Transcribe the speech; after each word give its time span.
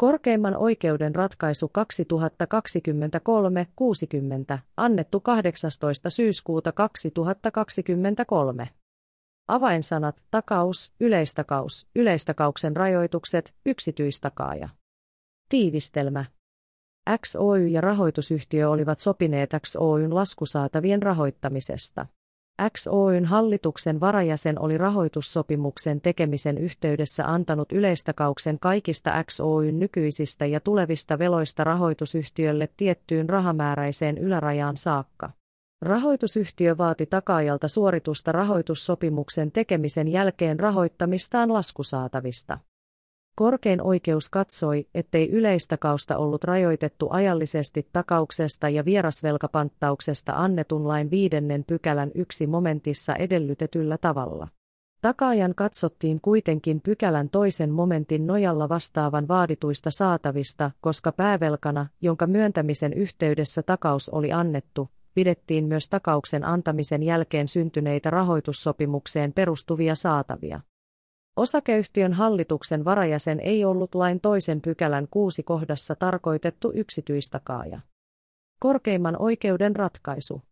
Korkeimman 0.00 0.56
oikeuden 0.56 1.14
ratkaisu 1.14 1.70
2023-60, 4.54 4.58
annettu 4.76 5.20
18. 5.20 6.10
syyskuuta 6.10 6.72
2023. 6.72 8.68
Avainsanat, 9.48 10.22
takaus, 10.30 10.92
yleistakaus, 11.00 11.88
yleistakauksen 11.96 12.76
rajoitukset, 12.76 13.54
yksityistakaaja. 13.66 14.68
Tiivistelmä. 15.48 16.24
XOY 17.26 17.68
ja 17.68 17.80
rahoitusyhtiö 17.80 18.70
olivat 18.70 18.98
sopineet 18.98 19.50
XOYn 19.66 20.14
laskusaatavien 20.14 21.02
rahoittamisesta. 21.02 22.06
XOYn 22.68 23.24
hallituksen 23.24 24.00
varajäsen 24.00 24.58
oli 24.58 24.78
rahoitussopimuksen 24.78 26.00
tekemisen 26.00 26.58
yhteydessä 26.58 27.26
antanut 27.26 27.72
yleistakauksen 27.72 28.58
kaikista 28.58 29.24
XOYn 29.24 29.78
nykyisistä 29.78 30.46
ja 30.46 30.60
tulevista 30.60 31.18
veloista 31.18 31.64
rahoitusyhtiölle 31.64 32.68
tiettyyn 32.76 33.28
rahamääräiseen 33.28 34.18
ylärajaan 34.18 34.76
saakka. 34.76 35.30
Rahoitusyhtiö 35.82 36.78
vaati 36.78 37.06
takaajalta 37.06 37.68
suoritusta 37.68 38.32
rahoitussopimuksen 38.32 39.52
tekemisen 39.52 40.08
jälkeen 40.08 40.60
rahoittamistaan 40.60 41.52
laskusaatavista. 41.52 42.58
Korkein 43.40 43.82
oikeus 43.82 44.28
katsoi, 44.28 44.86
ettei 44.94 45.30
yleistakausta 45.30 46.16
ollut 46.16 46.44
rajoitettu 46.44 47.08
ajallisesti 47.10 47.88
takauksesta 47.92 48.68
ja 48.68 48.84
vierasvelkapanttauksesta 48.84 50.32
annetun 50.36 50.88
lain 50.88 51.10
viidennen 51.10 51.64
pykälän 51.64 52.10
yksi 52.14 52.46
momentissa 52.46 53.14
edellytetyllä 53.14 53.98
tavalla. 53.98 54.48
Takaajan 55.00 55.54
katsottiin 55.54 56.20
kuitenkin 56.20 56.80
pykälän 56.80 57.28
toisen 57.28 57.70
momentin 57.70 58.26
nojalla 58.26 58.68
vastaavan 58.68 59.28
vaadituista 59.28 59.90
saatavista, 59.90 60.70
koska 60.80 61.12
päävelkana, 61.12 61.86
jonka 62.00 62.26
myöntämisen 62.26 62.92
yhteydessä 62.92 63.62
takaus 63.62 64.08
oli 64.08 64.32
annettu, 64.32 64.88
pidettiin 65.14 65.64
myös 65.64 65.88
takauksen 65.88 66.44
antamisen 66.44 67.02
jälkeen 67.02 67.48
syntyneitä 67.48 68.10
rahoitussopimukseen 68.10 69.32
perustuvia 69.32 69.94
saatavia. 69.94 70.60
Osakeyhtiön 71.40 72.12
hallituksen 72.12 72.84
varajäsen 72.84 73.40
ei 73.40 73.64
ollut 73.64 73.94
lain 73.94 74.20
toisen 74.20 74.60
pykälän 74.60 75.08
kuusi 75.10 75.42
kohdassa 75.42 75.94
tarkoitettu 75.94 76.72
yksityistakaaja. 76.74 77.80
Korkeimman 78.58 79.22
oikeuden 79.22 79.76
ratkaisu. 79.76 80.42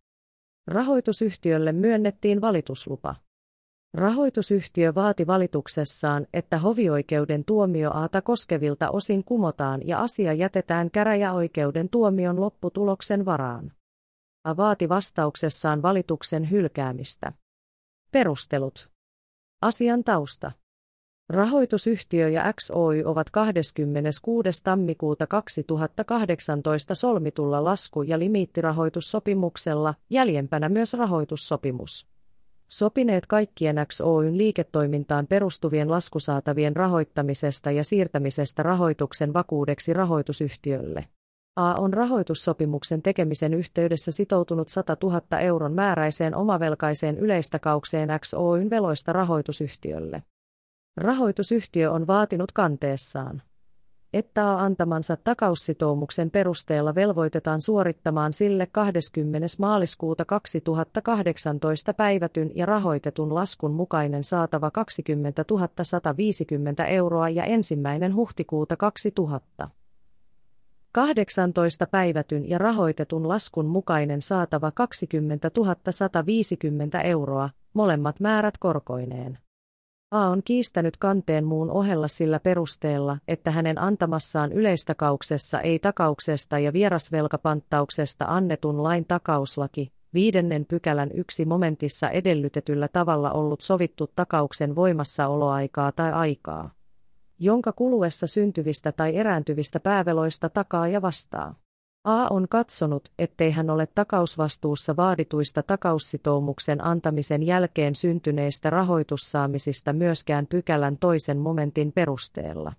Rahoitusyhtiölle 0.67 1.71
myönnettiin 1.71 2.41
valituslupa. 2.41 3.15
Rahoitusyhtiö 3.93 4.95
vaati 4.95 5.27
valituksessaan, 5.27 6.27
että 6.33 6.57
hovioikeuden 6.57 7.45
tuomioaata 7.45 8.21
koskevilta 8.21 8.89
osin 8.89 9.23
kumotaan 9.23 9.87
ja 9.87 9.99
asia 9.99 10.33
jätetään 10.33 10.91
käräjäoikeuden 10.91 11.89
tuomion 11.89 12.41
lopputuloksen 12.41 13.25
varaan. 13.25 13.71
A 14.43 14.57
vaati 14.57 14.89
vastauksessaan 14.89 15.81
valituksen 15.81 16.51
hylkäämistä. 16.51 17.33
Perustelut. 18.11 18.89
Asian 19.61 20.03
tausta. 20.03 20.58
Rahoitusyhtiö 21.29 22.29
ja 22.29 22.53
XOY 22.53 23.03
ovat 23.05 23.29
26. 23.29 24.63
tammikuuta 24.63 25.27
2018 25.27 26.95
solmitulla 26.95 27.63
lasku- 27.63 28.03
ja 28.03 28.19
limiittirahoitussopimuksella, 28.19 29.93
jäljempänä 30.09 30.69
myös 30.69 30.93
rahoitussopimus. 30.93 32.07
Sopineet 32.67 33.27
kaikkien 33.27 33.75
XOYn 33.93 34.37
liiketoimintaan 34.37 35.27
perustuvien 35.27 35.91
laskusaatavien 35.91 36.75
rahoittamisesta 36.75 37.71
ja 37.71 37.83
siirtämisestä 37.83 38.63
rahoituksen 38.63 39.33
vakuudeksi 39.33 39.93
rahoitusyhtiölle. 39.93 41.05
A 41.55 41.75
on 41.79 41.93
rahoitussopimuksen 41.93 43.01
tekemisen 43.01 43.53
yhteydessä 43.53 44.11
sitoutunut 44.11 44.69
100 44.69 44.97
000 45.03 45.39
euron 45.39 45.73
määräiseen 45.73 46.35
omavelkaiseen 46.35 47.17
yleistakaukseen 47.17 48.09
XOYn 48.19 48.69
veloista 48.69 49.13
rahoitusyhtiölle. 49.13 50.23
Rahoitusyhtiö 50.99 51.91
on 51.91 52.07
vaatinut 52.07 52.51
kanteessaan, 52.51 53.41
että 54.13 54.59
antamansa 54.59 55.17
takaussitoumuksen 55.23 56.31
perusteella 56.31 56.95
velvoitetaan 56.95 57.61
suorittamaan 57.61 58.33
sille 58.33 58.67
20. 58.71 59.47
maaliskuuta 59.59 60.25
2018 60.25 61.93
päivätyn 61.93 62.51
ja 62.55 62.65
rahoitetun 62.65 63.35
laskun 63.35 63.71
mukainen 63.71 64.23
saatava 64.23 64.71
20 64.71 65.43
150 65.81 66.85
euroa 66.85 67.29
ja 67.29 67.43
ensimmäinen 67.43 68.15
huhtikuuta 68.15 68.77
2000. 68.77 69.69
18 70.91 71.87
päivätyn 71.87 72.49
ja 72.49 72.57
rahoitetun 72.57 73.27
laskun 73.27 73.65
mukainen 73.65 74.21
saatava 74.21 74.71
20 74.71 75.51
150 75.89 77.01
euroa, 77.01 77.49
molemmat 77.73 78.19
määrät 78.19 78.57
korkoineen. 78.57 79.37
A 80.11 80.27
on 80.29 80.41
kiistänyt 80.45 80.97
kanteen 80.97 81.45
muun 81.45 81.71
ohella 81.71 82.07
sillä 82.07 82.39
perusteella, 82.39 83.17
että 83.27 83.51
hänen 83.51 83.81
antamassaan 83.81 84.51
yleistakauksessa 84.51 85.61
ei 85.61 85.79
takauksesta 85.79 86.59
ja 86.59 86.73
vierasvelkapanttauksesta 86.73 88.25
annetun 88.25 88.83
lain 88.83 89.05
takauslaki, 89.05 89.91
viidennen 90.13 90.65
pykälän 90.65 91.09
yksi 91.13 91.45
momentissa 91.45 92.09
edellytetyllä 92.09 92.87
tavalla 92.87 93.31
ollut 93.31 93.61
sovittu 93.61 94.11
takauksen 94.15 94.75
voimassaoloaikaa 94.75 95.91
tai 95.91 96.11
aikaa, 96.11 96.71
jonka 97.39 97.71
kuluessa 97.71 98.27
syntyvistä 98.27 98.91
tai 98.91 99.15
erääntyvistä 99.15 99.79
pääveloista 99.79 100.49
takaa 100.49 100.87
ja 100.87 101.01
vastaa. 101.01 101.55
A 102.03 102.27
on 102.29 102.47
katsonut, 102.49 103.11
ettei 103.19 103.51
hän 103.51 103.69
ole 103.69 103.87
takausvastuussa 103.95 104.95
vaadituista 104.95 105.63
takaussitoumuksen 105.63 106.85
antamisen 106.85 107.43
jälkeen 107.43 107.95
syntyneistä 107.95 108.69
rahoitussaamisista 108.69 109.93
myöskään 109.93 110.47
pykälän 110.47 110.97
toisen 110.97 111.37
momentin 111.37 111.91
perusteella. 111.91 112.73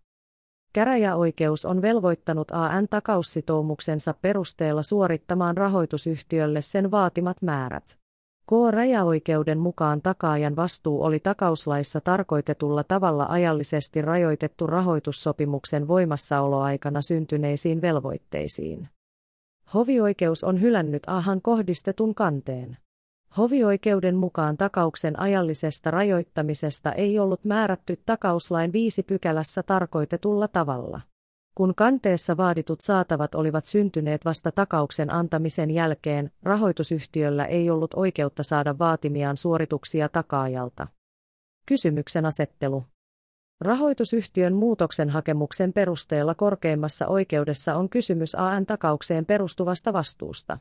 Käräjäoikeus 0.72 1.64
on 1.64 1.82
velvoittanut 1.82 2.50
AN 2.50 2.88
takaussitoumuksensa 2.88 4.14
perusteella 4.22 4.82
suorittamaan 4.82 5.56
rahoitusyhtiölle 5.56 6.62
sen 6.62 6.90
vaatimat 6.90 7.42
määrät. 7.42 7.98
K-rajaoikeuden 8.46 9.58
mukaan 9.58 10.02
takaajan 10.02 10.56
vastuu 10.56 11.02
oli 11.02 11.20
takauslaissa 11.20 12.00
tarkoitetulla 12.00 12.84
tavalla 12.84 13.26
ajallisesti 13.28 14.02
rajoitettu 14.02 14.66
rahoitussopimuksen 14.66 15.88
voimassaoloaikana 15.88 17.02
syntyneisiin 17.02 17.80
velvoitteisiin. 17.80 18.88
Hovioikeus 19.74 20.44
on 20.44 20.60
hylännyt 20.60 21.02
Ahan 21.06 21.42
kohdistetun 21.42 22.14
kanteen. 22.14 22.76
Hovioikeuden 23.36 24.16
mukaan 24.16 24.56
takauksen 24.56 25.20
ajallisesta 25.20 25.90
rajoittamisesta 25.90 26.92
ei 26.92 27.18
ollut 27.18 27.44
määrätty 27.44 28.02
takauslain 28.06 28.72
viisi 28.72 29.02
pykälässä 29.02 29.62
tarkoitetulla 29.62 30.48
tavalla. 30.48 31.00
Kun 31.54 31.74
kanteessa 31.74 32.36
vaaditut 32.36 32.80
saatavat 32.80 33.34
olivat 33.34 33.64
syntyneet 33.64 34.24
vasta 34.24 34.52
takauksen 34.52 35.12
antamisen 35.12 35.70
jälkeen, 35.70 36.30
rahoitusyhtiöllä 36.42 37.44
ei 37.44 37.70
ollut 37.70 37.94
oikeutta 37.94 38.42
saada 38.42 38.78
vaatimiaan 38.78 39.36
suorituksia 39.36 40.08
takaajalta. 40.08 40.86
Kysymyksen 41.66 42.26
asettelu. 42.26 42.84
Rahoitusyhtiön 43.60 44.54
muutoksen 44.54 45.10
hakemuksen 45.10 45.72
perusteella 45.72 46.34
korkeimmassa 46.34 47.06
oikeudessa 47.06 47.76
on 47.76 47.88
kysymys 47.88 48.34
AN-takaukseen 48.34 49.26
perustuvasta 49.26 49.92
vastuusta. 49.92 50.58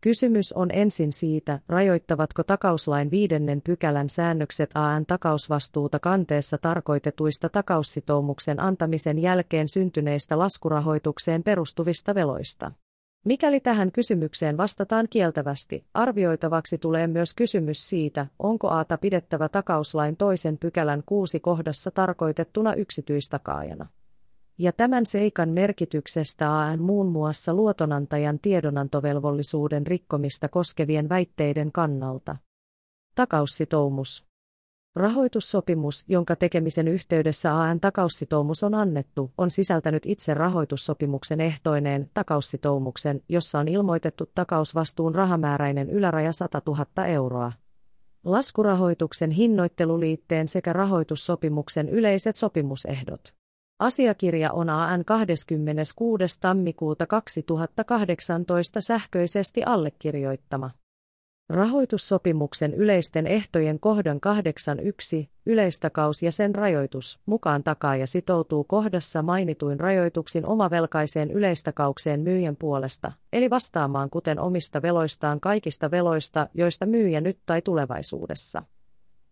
Kysymys 0.00 0.52
on 0.52 0.70
ensin 0.70 1.12
siitä, 1.12 1.60
rajoittavatko 1.68 2.42
takauslain 2.42 3.10
viidennen 3.10 3.62
pykälän 3.62 4.08
säännökset 4.08 4.70
AN-takausvastuuta 4.74 5.98
kanteessa 5.98 6.58
tarkoitetuista 6.58 7.48
takaussitoumuksen 7.48 8.60
antamisen 8.60 9.18
jälkeen 9.18 9.68
syntyneistä 9.68 10.38
laskurahoitukseen 10.38 11.42
perustuvista 11.42 12.14
veloista. 12.14 12.72
Mikäli 13.24 13.60
tähän 13.60 13.92
kysymykseen 13.92 14.56
vastataan 14.56 15.06
kieltävästi, 15.10 15.84
arvioitavaksi 15.94 16.78
tulee 16.78 17.06
myös 17.06 17.34
kysymys 17.34 17.88
siitä, 17.88 18.26
onko 18.38 18.68
Aata 18.68 18.98
pidettävä 18.98 19.48
takauslain 19.48 20.16
toisen 20.16 20.58
pykälän 20.58 21.02
kuusi 21.06 21.40
kohdassa 21.40 21.90
tarkoitettuna 21.90 22.74
yksityistakaajana. 22.74 23.86
Ja 24.58 24.72
tämän 24.72 25.06
seikan 25.06 25.48
merkityksestä 25.48 26.58
AN 26.58 26.82
muun 26.82 27.12
muassa 27.12 27.54
luotonantajan 27.54 28.38
tiedonantovelvollisuuden 28.38 29.86
rikkomista 29.86 30.48
koskevien 30.48 31.08
väitteiden 31.08 31.72
kannalta. 31.72 32.36
Takaussitoumus 33.14 34.27
Rahoitussopimus, 34.98 36.04
jonka 36.08 36.36
tekemisen 36.36 36.88
yhteydessä 36.88 37.60
AN-takaussitoumus 37.60 38.62
on 38.62 38.74
annettu, 38.74 39.30
on 39.38 39.50
sisältänyt 39.50 40.06
itse 40.06 40.34
rahoitussopimuksen 40.34 41.40
ehtoineen 41.40 42.10
takaussitoumuksen, 42.14 43.22
jossa 43.28 43.58
on 43.58 43.68
ilmoitettu 43.68 44.30
takausvastuun 44.34 45.14
rahamääräinen 45.14 45.90
yläraja 45.90 46.32
100 46.32 46.62
000 46.66 47.06
euroa. 47.06 47.52
Laskurahoituksen 48.24 49.30
hinnoitteluliitteen 49.30 50.48
sekä 50.48 50.72
rahoitussopimuksen 50.72 51.88
yleiset 51.88 52.36
sopimusehdot. 52.36 53.34
Asiakirja 53.78 54.52
on 54.52 54.70
AN 54.70 55.04
26. 55.04 56.40
tammikuuta 56.40 57.06
2018 57.06 58.80
sähköisesti 58.80 59.62
allekirjoittama. 59.64 60.70
Rahoitussopimuksen 61.48 62.74
yleisten 62.74 63.26
ehtojen 63.26 63.80
kohdan 63.80 64.20
8.1, 65.22 65.26
yleistakaus 65.46 66.22
ja 66.22 66.32
sen 66.32 66.54
rajoitus, 66.54 67.20
mukaan 67.26 67.64
takaaja 67.64 68.06
sitoutuu 68.06 68.64
kohdassa 68.64 69.22
mainituin 69.22 69.80
rajoituksin 69.80 70.46
omavelkaiseen 70.46 71.30
yleistakaukseen 71.30 72.20
myyjän 72.20 72.56
puolesta, 72.56 73.12
eli 73.32 73.50
vastaamaan 73.50 74.10
kuten 74.10 74.40
omista 74.40 74.82
veloistaan 74.82 75.40
kaikista 75.40 75.90
veloista, 75.90 76.48
joista 76.54 76.86
myyjä 76.86 77.20
nyt 77.20 77.38
tai 77.46 77.62
tulevaisuudessa. 77.62 78.62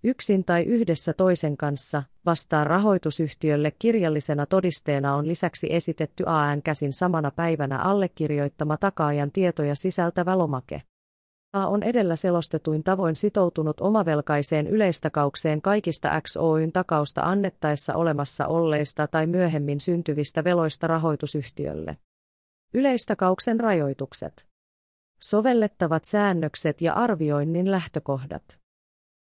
Yksin 0.05 0.45
tai 0.45 0.63
yhdessä 0.63 1.13
toisen 1.13 1.57
kanssa, 1.57 2.03
vastaa 2.27 2.65
rahoitusyhtiölle 2.65 3.73
kirjallisena 3.79 4.47
todisteena 4.47 5.15
on 5.15 5.29
lisäksi 5.29 5.67
esitetty 5.71 6.25
AN 6.27 6.63
käsin 6.63 6.93
samana 6.93 7.31
päivänä 7.31 7.79
allekirjoittama 7.79 8.77
takaajan 8.77 9.31
tietoja 9.33 9.75
sisältävä 9.75 10.39
lomake. 10.39 10.83
A 11.57 11.67
on 11.67 11.83
edellä 11.83 12.17
selostetuin 12.17 12.85
tavoin 12.85 13.17
sitoutunut 13.17 13.81
omavelkaiseen 13.81 14.67
yleistakaukseen 14.67 15.63
kaikista 15.63 16.21
XOYn 16.21 16.73
takausta 16.73 17.21
annettaessa 17.21 17.95
olemassa 17.95 18.47
olleista 18.47 19.07
tai 19.07 19.27
myöhemmin 19.27 19.81
syntyvistä 19.81 20.45
veloista 20.45 20.87
rahoitusyhtiölle. 20.87 21.97
Yleistakauksen 22.75 23.61
rajoitukset. 23.61 24.47
Sovellettavat 25.21 26.05
säännökset 26.05 26.81
ja 26.81 26.95
arvioinnin 26.95 27.71
lähtökohdat. 27.71 28.59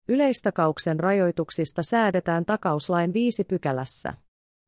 Yleistakauksen 0.09 1.01
rajoituksista 1.01 1.83
säädetään 1.83 2.45
takauslain 2.45 3.13
viisi 3.13 3.45
pykälässä. 3.45 4.15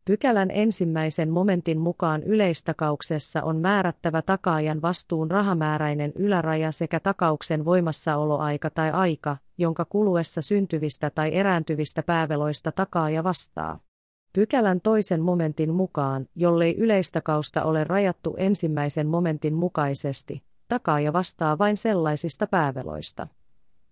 Pykälän 0.05 0.51
ensimmäisen 0.51 1.31
momentin 1.31 1.79
mukaan 1.79 2.23
yleistakauksessa 2.23 3.43
on 3.43 3.57
määrättävä 3.57 4.23
takaajan 4.23 4.83
vastuun 4.83 5.31
rahamääräinen 5.31 6.13
yläraja 6.17 6.73
sekä 6.73 7.01
takauksen 7.01 7.65
voimassaoloaika 7.65 8.71
tai 8.71 8.91
aika, 8.91 9.37
jonka 9.59 9.85
kuluessa 9.85 10.43
syntyvistä 10.43 11.11
tai 11.11 11.35
erääntyvistä 11.35 12.03
pääveloista 12.03 12.73
takaaja 12.73 13.25
vastaa. 13.25 13.79
Pykälän 14.33 14.81
toisen 14.81 15.21
momentin 15.21 15.75
mukaan, 15.75 16.27
jollei 16.37 16.77
yleistakausta 16.77 17.65
ole 17.65 17.85
rajattu 17.85 18.35
ensimmäisen 18.39 19.07
momentin 19.07 19.55
mukaisesti, 19.55 20.43
takaaja 20.69 21.13
vastaa 21.13 21.59
vain 21.59 21.77
sellaisista 21.77 22.47
pääveloista 22.47 23.27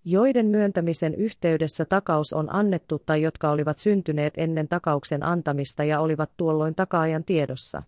joiden 0.05 0.47
myöntämisen 0.47 1.15
yhteydessä 1.15 1.85
takaus 1.85 2.33
on 2.33 2.55
annettu 2.55 3.03
tai 3.07 3.23
jotka 3.23 3.51
olivat 3.51 3.79
syntyneet 3.79 4.35
ennen 4.37 4.69
takauksen 4.69 5.23
antamista 5.23 5.85
ja 5.85 6.01
olivat 6.01 6.31
tuolloin 6.37 6.75
takaajan 6.75 7.25
tiedossa. 7.25 7.83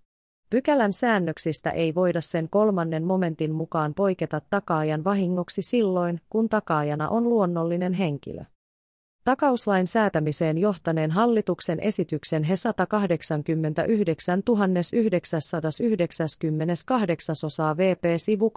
Pykälän 0.50 0.92
säännöksistä 0.92 1.70
ei 1.70 1.94
voida 1.94 2.20
sen 2.20 2.48
kolmannen 2.48 3.04
momentin 3.04 3.52
mukaan 3.52 3.94
poiketa 3.94 4.40
takaajan 4.50 5.04
vahingoksi 5.04 5.62
silloin, 5.62 6.20
kun 6.30 6.48
takaajana 6.48 7.08
on 7.08 7.24
luonnollinen 7.24 7.92
henkilö. 7.92 8.44
Takauslain 9.24 9.86
säätämiseen 9.86 10.58
johtaneen 10.58 11.10
hallituksen 11.10 11.80
esityksen 11.80 12.42
he 12.42 12.56
189 12.56 14.42
998 15.02 17.36
osaa 17.44 17.76
VP 17.76 18.04
sivu 18.16 18.52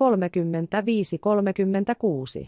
35-36. 2.44 2.48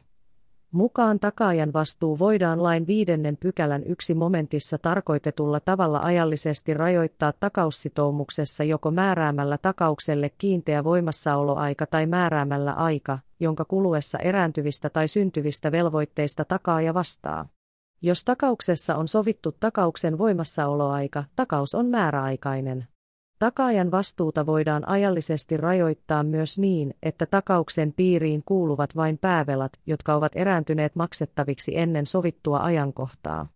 Mukaan 0.72 1.20
takaajan 1.20 1.74
vastuu 1.74 2.20
voidaan 2.20 2.64
lain 2.64 2.88
viidennen 2.88 3.38
pykälän 3.38 3.84
yksi 3.86 4.14
momentissa 4.14 4.78
tarkoitetulla 4.78 5.60
tavalla 5.60 6.00
ajallisesti 6.04 6.74
rajoittaa 6.74 7.34
takaussitoumuksessa 7.40 8.64
joko 8.64 8.92
määräämällä 8.92 9.58
takaukselle 9.58 10.32
kiinteä 10.38 10.84
voimassaoloaika 10.84 11.86
tai 11.86 12.06
määräämällä 12.06 12.74
aika, 12.74 13.20
jonka 13.40 13.66
kuluessa 13.66 14.20
erääntyvistä 14.20 14.90
tai 14.90 15.08
syntyvistä 15.08 15.72
velvoitteista 15.72 16.46
takaaja 16.46 16.94
vastaa. 16.94 17.48
Jos 18.02 18.24
takauksessa 18.24 18.96
on 18.96 19.08
sovittu 19.08 19.52
takauksen 19.60 20.18
voimassaoloaika, 20.18 21.24
takaus 21.36 21.76
on 21.76 21.86
määräaikainen. 21.86 22.88
Takaajan 23.40 23.92
vastuuta 23.92 24.46
voidaan 24.46 24.90
ajallisesti 24.90 25.58
rajoittaa 25.58 26.24
myös 26.24 26.60
niin, 26.60 26.94
että 27.04 27.26
takauksen 27.26 27.94
piiriin 27.94 28.44
kuuluvat 28.46 28.96
vain 28.96 29.18
päävelat, 29.18 29.72
jotka 29.86 30.16
ovat 30.16 30.32
erääntyneet 30.36 30.96
maksettaviksi 30.96 31.78
ennen 31.78 32.06
sovittua 32.06 32.60
ajankohtaa. 32.60 33.48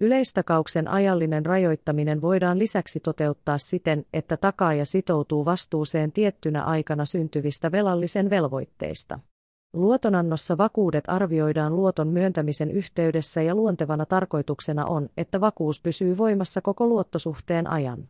Yleistakauksen 0.00 0.88
ajallinen 0.88 1.46
rajoittaminen 1.46 2.20
voidaan 2.20 2.58
lisäksi 2.58 3.00
toteuttaa 3.00 3.58
siten, 3.58 4.04
että 4.12 4.36
takaaja 4.36 4.86
sitoutuu 4.86 5.44
vastuuseen 5.44 6.12
tiettynä 6.12 6.64
aikana 6.64 7.04
syntyvistä 7.04 7.72
velallisen 7.72 8.30
velvoitteista. 8.30 9.18
Luotonannossa 9.72 10.58
vakuudet 10.58 11.04
arvioidaan 11.08 11.76
luoton 11.76 12.08
myöntämisen 12.08 12.70
yhteydessä 12.70 13.42
ja 13.42 13.54
luontevana 13.54 14.06
tarkoituksena 14.06 14.84
on, 14.86 15.08
että 15.16 15.40
vakuus 15.40 15.82
pysyy 15.82 16.18
voimassa 16.18 16.60
koko 16.60 16.86
luottosuhteen 16.86 17.70
ajan. 17.70 18.08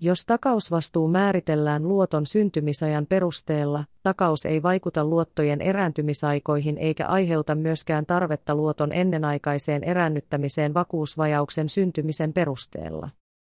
Jos 0.00 0.18
takausvastuu 0.26 1.08
määritellään 1.08 1.88
luoton 1.88 2.26
syntymisajan 2.26 3.06
perusteella, 3.06 3.84
takaus 4.02 4.46
ei 4.46 4.62
vaikuta 4.62 5.04
luottojen 5.04 5.60
erääntymisaikoihin 5.60 6.78
eikä 6.78 7.06
aiheuta 7.06 7.54
myöskään 7.54 8.06
tarvetta 8.06 8.54
luoton 8.54 8.92
ennenaikaiseen 8.92 9.84
eräännyttämiseen 9.84 10.74
vakuusvajauksen 10.74 11.68
syntymisen 11.68 12.32
perusteella. 12.32 13.10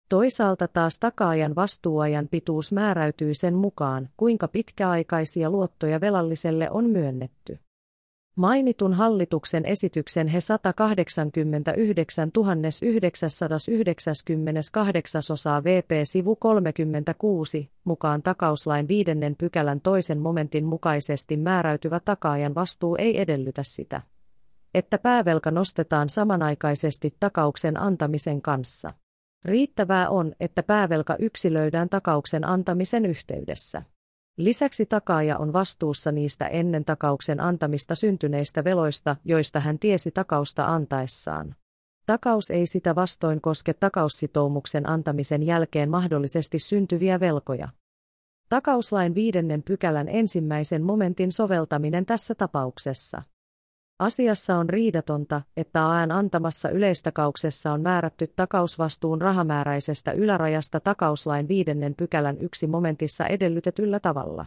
Toisaalta 0.09 0.67
taas 0.67 0.93
takaajan 0.99 1.55
vastuuajan 1.55 2.27
pituus 2.27 2.71
määräytyy 2.71 3.31
sen 3.33 3.55
mukaan, 3.55 4.09
kuinka 4.17 4.47
pitkäaikaisia 4.47 5.49
luottoja 5.49 6.01
velalliselle 6.01 6.69
on 6.71 6.89
myönnetty. 6.89 7.59
Mainitun 8.41 8.93
hallituksen 8.93 9.65
esityksen 9.65 10.27
he 10.27 10.41
189 10.41 12.31
998 13.67 15.21
osaa 15.31 15.63
VP 15.63 15.91
sivu 16.03 16.35
36 16.35 17.69
mukaan 17.83 18.21
takauslain 18.21 18.88
viidennen 18.88 19.35
pykälän 19.35 19.81
toisen 19.81 20.19
momentin 20.19 20.65
mukaisesti 20.65 21.38
määräytyvä 21.38 21.99
takaajan 21.99 22.55
vastuu 22.55 22.95
ei 22.99 23.21
edellytä 23.21 23.63
sitä, 23.63 24.01
että 24.73 24.97
päävelka 24.97 25.51
nostetaan 25.51 26.09
samanaikaisesti 26.09 27.15
takauksen 27.19 27.79
antamisen 27.79 28.41
kanssa. 28.41 28.94
Riittävää 29.45 30.09
on, 30.09 30.33
että 30.39 30.63
päävelka 30.63 31.15
yksilöidään 31.19 31.89
takauksen 31.89 32.47
antamisen 32.47 33.05
yhteydessä. 33.05 33.83
Lisäksi 34.38 34.86
takaaja 34.86 35.38
on 35.38 35.54
vastuussa 35.54 36.11
niistä 36.11 36.47
ennen 36.47 36.85
takauksen 36.85 37.40
antamista 37.40 37.95
syntyneistä 37.95 38.64
veloista, 38.64 39.16
joista 39.26 39.59
hän 39.59 39.80
tiesi 39.80 40.11
takausta 40.11 40.66
antaessaan. 40.66 41.56
Takaus 42.06 42.52
ei 42.52 42.66
sitä 42.66 42.95
vastoin 42.95 43.42
koske 43.42 43.73
takaussitoumuksen 43.73 44.90
antamisen 44.90 45.44
jälkeen 45.44 45.90
mahdollisesti 45.90 46.59
syntyviä 46.59 47.19
velkoja. 47.19 47.69
Takauslain 48.50 49.16
viidennen 49.16 49.64
pykälän 49.64 50.09
ensimmäisen 50.09 50.83
momentin 50.83 51.31
soveltaminen 51.31 52.06
tässä 52.06 52.35
tapauksessa. 52.35 53.23
Asiassa 54.01 54.57
on 54.57 54.69
riidatonta, 54.69 55.41
että 55.57 55.89
AN 55.89 56.11
antamassa 56.11 56.69
yleistakauksessa 56.69 57.71
on 57.71 57.81
määrätty 57.81 58.33
takausvastuun 58.35 59.21
rahamääräisestä 59.21 60.11
ylärajasta 60.11 60.79
takauslain 60.79 61.47
viidennen 61.47 61.95
pykälän 61.95 62.37
yksi 62.39 62.67
momentissa 62.67 63.27
edellytetyllä 63.27 63.99
tavalla. 63.99 64.45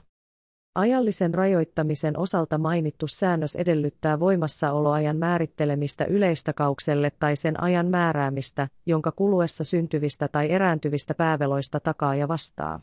Ajallisen 0.74 1.34
rajoittamisen 1.34 2.18
osalta 2.18 2.58
mainittu 2.58 3.06
säännös 3.06 3.56
edellyttää 3.56 4.20
voimassaoloajan 4.20 5.16
määrittelemistä 5.16 6.04
yleistakaukselle 6.04 7.12
tai 7.18 7.36
sen 7.36 7.62
ajan 7.62 7.86
määräämistä, 7.86 8.68
jonka 8.86 9.12
kuluessa 9.12 9.64
syntyvistä 9.64 10.28
tai 10.28 10.50
erääntyvistä 10.50 11.14
pääveloista 11.14 11.80
takaaja 11.80 12.28
vastaa. 12.28 12.80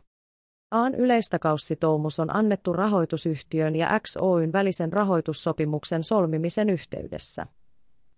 Aan 0.72 0.96
yleistakaussitoumus 0.96 2.20
on 2.20 2.36
annettu 2.36 2.74
rahoitusyhtiön 2.74 3.76
ja 3.76 4.00
XOYn 4.00 4.54
välisen 4.54 4.94
rahoitussopimuksen 4.94 6.04
solmimisen 6.04 6.70
yhteydessä. 6.70 7.48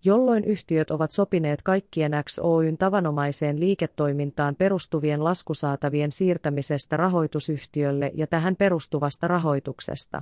Jolloin 0.06 0.44
yhtiöt 0.44 0.92
ovat 0.92 1.12
sopineet 1.12 1.62
kaikkien 1.62 2.12
XOYn 2.24 2.78
tavanomaiseen 2.78 3.60
liiketoimintaan 3.60 4.56
perustuvien 4.56 5.24
laskusaatavien 5.24 6.12
siirtämisestä 6.12 6.98
rahoitusyhtiölle 6.98 8.12
ja 8.14 8.28
tähän 8.28 8.56
perustuvasta 8.56 9.28
rahoituksesta. 9.28 10.22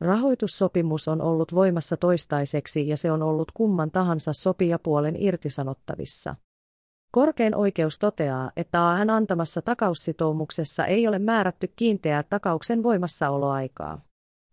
Rahoitussopimus 0.00 1.08
on 1.08 1.20
ollut 1.20 1.54
voimassa 1.54 1.96
toistaiseksi 1.96 2.88
ja 2.88 2.96
se 2.96 3.12
on 3.12 3.22
ollut 3.22 3.52
kumman 3.54 3.90
tahansa 3.90 4.32
sopijapuolen 4.32 5.22
irtisanottavissa. 5.22 6.36
Korkein 7.12 7.54
oikeus 7.54 7.98
toteaa, 7.98 8.50
että 8.56 8.88
AN 8.88 9.10
antamassa 9.10 9.62
takaussitoumuksessa 9.62 10.86
ei 10.86 11.08
ole 11.08 11.18
määrätty 11.18 11.72
kiinteää 11.76 12.22
takauksen 12.22 12.82
voimassaoloaikaa. 12.82 14.00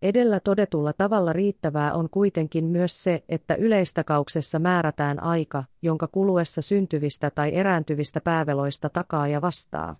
Edellä 0.02 0.40
todetulla 0.40 0.92
tavalla 0.92 1.32
riittävää 1.32 1.94
on 1.94 2.10
kuitenkin 2.10 2.64
myös 2.64 3.04
se, 3.04 3.24
että 3.28 3.54
yleistakauksessa 3.54 4.58
määrätään 4.58 5.22
aika, 5.22 5.64
jonka 5.82 6.06
kuluessa 6.06 6.62
syntyvistä 6.62 7.30
tai 7.30 7.54
erääntyvistä 7.54 8.20
pääveloista 8.20 8.88
takaa 8.88 9.28
ja 9.28 9.42
vastaa. 9.42 9.96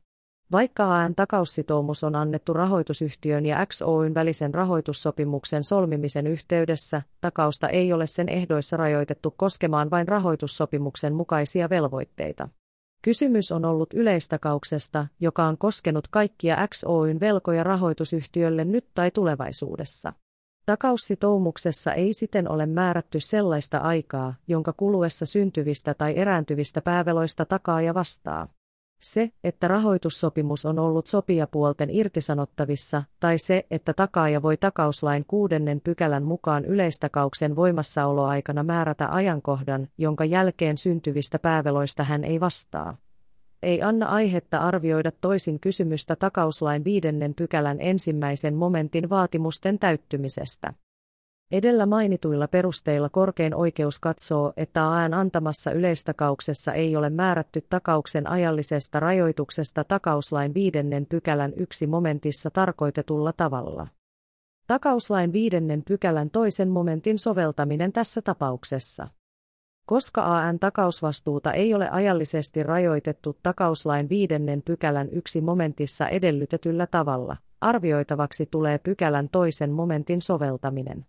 Vaikka 0.53 0.97
AN 0.97 1.15
takaussitoumus 1.15 2.05
on 2.05 2.15
annettu 2.15 2.53
rahoitusyhtiön 2.53 3.47
ja 3.47 3.67
XOyn 3.67 4.15
välisen 4.15 4.55
rahoitussopimuksen 4.55 5.65
solmimisen 5.65 6.27
yhteydessä, 6.27 7.03
takausta 7.21 7.69
ei 7.69 7.93
ole 7.93 8.07
sen 8.07 8.29
ehdoissa 8.29 8.77
rajoitettu 8.77 9.35
koskemaan 9.37 9.91
vain 9.91 10.09
rahoitussopimuksen 10.09 11.15
mukaisia 11.15 11.71
velvoitteita. 11.71 12.49
Kysymys 13.03 13.53
on 13.53 13.65
ollut 13.65 13.95
yleistakauksesta, 13.95 15.07
joka 15.21 15.45
on 15.45 15.59
koskenut 15.59 16.09
kaikkia 16.09 16.69
XOyn 16.75 17.21
velkoja 17.21 17.65
rahoitusyhtiölle 17.65 18.65
nyt 18.65 18.87
tai 18.95 19.11
tulevaisuudessa. 19.11 20.13
Takaussitoumuksessa 20.67 21.93
ei 21.93 22.13
siten 22.13 22.51
ole 22.51 22.67
määrätty 22.67 23.21
sellaista 23.21 23.79
aikaa, 23.79 24.35
jonka 24.47 24.73
kuluessa 24.73 25.27
syntyvistä 25.27 25.95
tai 25.95 26.19
erääntyvistä 26.19 26.81
pääveloista 26.81 27.45
takaaja 27.45 27.95
vastaa. 27.95 28.58
Se, 29.01 29.31
että 29.45 29.69
rahoitussopimus 29.69 30.67
on 30.67 30.79
ollut 30.79 31.07
sopijapuolten 31.07 31.91
irtisanottavissa, 31.91 33.03
tai 33.21 33.39
se, 33.39 33.67
että 33.71 33.93
takaaja 33.93 34.43
voi 34.43 34.57
takauslain 34.57 35.25
kuudennen 35.27 35.81
pykälän 35.81 36.23
mukaan 36.23 36.65
yleistakauksen 36.65 37.57
voimassaoloaikana 37.57 38.63
määrätä 38.63 39.09
ajankohdan, 39.11 39.89
jonka 39.99 40.25
jälkeen 40.25 40.79
syntyvistä 40.79 41.39
pääveloista 41.39 42.05
hän 42.05 42.25
ei 42.25 42.41
vastaa. 42.41 42.97
Ei 43.63 43.83
anna 43.83 44.07
aihetta 44.07 44.59
arvioida 44.59 45.13
toisin 45.21 45.61
kysymystä 45.61 46.17
takauslain 46.17 46.85
viidennen 46.85 47.35
pykälän 47.35 47.77
ensimmäisen 47.81 48.55
momentin 48.55 49.11
vaatimusten 49.11 49.79
täyttymisestä. 49.79 50.75
Edellä 51.53 51.87
mainituilla 51.87 52.49
perusteilla 52.49 53.09
korkein 53.09 53.55
oikeus 53.55 54.01
katsoo, 54.01 54.53
että 54.57 54.89
AN 54.89 55.15
antamassa 55.15 55.73
yleistakauksessa 55.73 56.73
ei 56.73 56.97
ole 56.97 57.11
määrätty 57.11 57.67
takauksen 57.71 58.31
ajallisesta 58.31 59.01
rajoituksesta 59.01 59.85
takauslain 59.85 60.55
viidennen 60.55 61.07
pykälän 61.07 61.53
yksi 61.57 61.87
momentissa 61.87 62.51
tarkoitetulla 62.51 63.33
tavalla. 63.33 63.87
Takauslain 64.67 65.33
viidennen 65.33 65.83
pykälän 65.85 66.31
toisen 66.31 66.69
momentin 66.69 67.19
soveltaminen 67.19 67.93
tässä 67.93 68.23
tapauksessa. 68.23 69.09
Koska 69.87 70.39
AN 70.39 70.59
takausvastuuta 70.59 71.53
ei 71.53 71.75
ole 71.75 71.89
ajallisesti 71.91 72.63
rajoitettu 72.63 73.37
takauslain 73.43 74.09
viidennen 74.09 74.63
pykälän 74.63 75.09
yksi 75.13 75.41
momentissa 75.41 76.09
edellytetyllä 76.09 76.87
tavalla, 76.87 77.37
arvioitavaksi 77.61 78.47
tulee 78.51 78.79
pykälän 78.79 79.29
toisen 79.29 79.71
momentin 79.71 80.23
soveltaminen. 80.23 81.07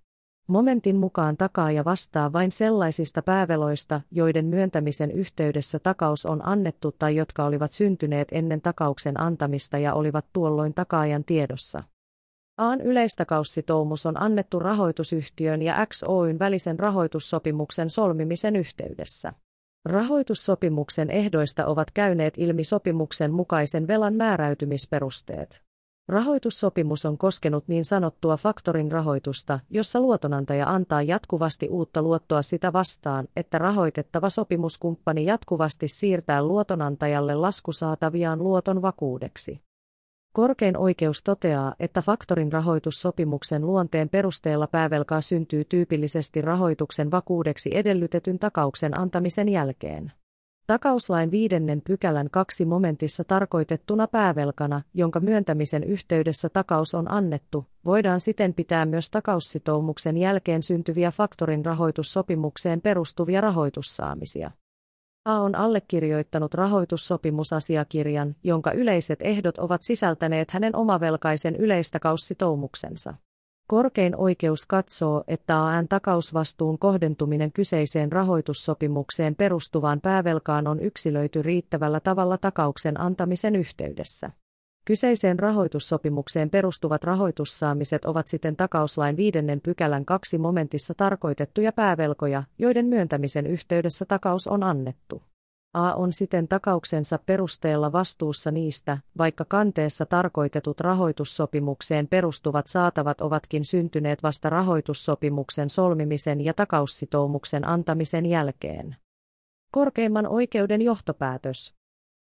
Momentin 0.49 0.95
mukaan 0.95 1.37
takaaja 1.37 1.85
vastaa 1.85 2.33
vain 2.33 2.51
sellaisista 2.51 3.21
pääveloista, 3.21 4.01
joiden 4.11 4.45
myöntämisen 4.45 5.11
yhteydessä 5.11 5.79
takaus 5.79 6.25
on 6.25 6.47
annettu 6.47 6.91
tai 6.91 7.15
jotka 7.15 7.45
olivat 7.45 7.71
syntyneet 7.71 8.27
ennen 8.31 8.61
takauksen 8.61 9.19
antamista 9.19 9.77
ja 9.77 9.93
olivat 9.93 10.25
tuolloin 10.33 10.73
takaajan 10.73 11.23
tiedossa. 11.23 11.83
Aan 12.57 12.81
yleistakaussitoumus 12.81 14.05
on 14.05 14.21
annettu 14.21 14.59
rahoitusyhtiön 14.59 15.61
ja 15.61 15.87
XOyn 15.93 16.39
välisen 16.39 16.79
rahoitussopimuksen 16.79 17.89
solmimisen 17.89 18.55
yhteydessä. 18.55 19.33
Rahoitussopimuksen 19.85 21.09
ehdoista 21.09 21.65
ovat 21.65 21.91
käyneet 21.91 22.33
ilmi 22.37 22.63
sopimuksen 22.63 23.31
mukaisen 23.31 23.87
velan 23.87 24.13
määräytymisperusteet. 24.13 25.68
Rahoitussopimus 26.09 27.05
on 27.05 27.17
koskenut 27.17 27.67
niin 27.67 27.85
sanottua 27.85 28.37
faktorin 28.37 28.91
rahoitusta, 28.91 29.59
jossa 29.69 29.99
luotonantaja 29.99 30.69
antaa 30.69 31.01
jatkuvasti 31.01 31.67
uutta 31.69 32.01
luottoa 32.01 32.41
sitä 32.41 32.73
vastaan, 32.73 33.27
että 33.35 33.57
rahoitettava 33.57 34.29
sopimuskumppani 34.29 35.25
jatkuvasti 35.25 35.87
siirtää 35.87 36.43
luotonantajalle 36.43 37.35
laskusaataviaan 37.35 38.39
luoton 38.39 38.81
vakuudeksi. 38.81 39.61
Korkein 40.33 40.77
oikeus 40.77 41.23
toteaa, 41.23 41.75
että 41.79 42.01
faktorin 42.01 42.51
rahoitussopimuksen 42.51 43.65
luonteen 43.65 44.09
perusteella 44.09 44.67
päävelkaa 44.67 45.21
syntyy 45.21 45.65
tyypillisesti 45.65 46.41
rahoituksen 46.41 47.11
vakuudeksi 47.11 47.69
edellytetyn 47.73 48.39
takauksen 48.39 48.99
antamisen 48.99 49.49
jälkeen. 49.49 50.11
Takauslain 50.69 51.31
viidennen 51.31 51.81
pykälän 51.81 52.29
kaksi 52.31 52.65
momentissa 52.65 53.23
tarkoitettuna 53.23 54.07
päävelkana, 54.07 54.81
jonka 54.93 55.19
myöntämisen 55.19 55.83
yhteydessä 55.83 56.49
takaus 56.49 56.95
on 56.95 57.11
annettu, 57.11 57.65
voidaan 57.85 58.21
siten 58.21 58.53
pitää 58.53 58.85
myös 58.85 59.09
takaussitoumuksen 59.09 60.17
jälkeen 60.17 60.63
syntyviä 60.63 61.11
faktorin 61.11 61.65
rahoitussopimukseen 61.65 62.81
perustuvia 62.81 63.41
rahoitussaamisia. 63.41 64.51
A 65.25 65.41
on 65.41 65.55
allekirjoittanut 65.55 66.53
rahoitussopimusasiakirjan, 66.53 68.35
jonka 68.43 68.71
yleiset 68.71 69.19
ehdot 69.21 69.57
ovat 69.57 69.81
sisältäneet 69.81 70.51
hänen 70.51 70.75
omavelkaisen 70.75 71.55
yleistäkaussitoumuksensa. 71.55 73.13
Korkein 73.69 74.15
oikeus 74.15 74.65
katsoo, 74.65 75.23
että 75.27 75.65
AN 75.65 75.87
takausvastuun 75.87 76.79
kohdentuminen 76.79 77.51
kyseiseen 77.51 78.11
rahoitussopimukseen 78.11 79.35
perustuvaan 79.35 80.01
päävelkaan 80.01 80.67
on 80.67 80.79
yksilöity 80.79 81.41
riittävällä 81.41 81.99
tavalla 81.99 82.37
takauksen 82.37 82.99
antamisen 83.01 83.55
yhteydessä. 83.55 84.31
Kyseiseen 84.85 85.39
rahoitussopimukseen 85.39 86.49
perustuvat 86.49 87.03
rahoitussaamiset 87.03 88.05
ovat 88.05 88.27
siten 88.27 88.55
takauslain 88.55 89.17
viidennen 89.17 89.61
pykälän 89.61 90.05
kaksi 90.05 90.37
momentissa 90.37 90.93
tarkoitettuja 90.93 91.71
päävelkoja, 91.71 92.43
joiden 92.59 92.85
myöntämisen 92.85 93.47
yhteydessä 93.47 94.05
takaus 94.05 94.47
on 94.47 94.63
annettu. 94.63 95.21
A 95.73 95.93
on 95.93 96.13
siten 96.13 96.47
takauksensa 96.47 97.19
perusteella 97.25 97.91
vastuussa 97.91 98.51
niistä, 98.51 98.97
vaikka 99.17 99.45
kanteessa 99.45 100.05
tarkoitetut 100.05 100.79
rahoitussopimukseen 100.79 102.07
perustuvat 102.07 102.67
saatavat 102.67 103.21
ovatkin 103.21 103.65
syntyneet 103.65 104.23
vasta 104.23 104.49
rahoitussopimuksen 104.49 105.69
solmimisen 105.69 106.45
ja 106.45 106.53
takaussitoumuksen 106.53 107.67
antamisen 107.67 108.25
jälkeen. 108.25 108.95
Korkeimman 109.71 110.27
oikeuden 110.27 110.81
johtopäätös 110.81 111.79